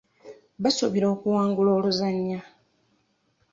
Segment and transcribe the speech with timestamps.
[0.61, 2.39] Baasuubira okuwangula oluzannya.